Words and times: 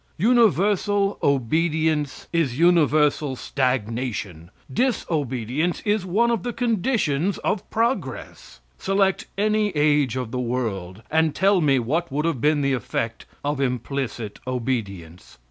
Universal 0.17 1.19
obedience 1.21 2.27
is 2.33 2.57
universal 2.57 3.35
stagnation; 3.35 4.49
disobedience 4.73 5.79
is 5.81 6.07
one 6.07 6.31
of 6.31 6.41
the 6.41 6.51
conditions 6.51 7.37
of 7.43 7.69
progress. 7.69 8.61
Select 8.79 9.27
any 9.37 9.69
age 9.77 10.15
of 10.15 10.31
the 10.31 10.39
world 10.39 11.03
and 11.11 11.35
tell 11.35 11.61
me 11.61 11.77
what 11.77 12.11
would 12.11 12.25
have 12.25 12.41
been 12.41 12.61
the 12.61 12.73
effect 12.73 13.27
of 13.45 13.61
implicit 13.61 14.39
obedience. 14.47 15.37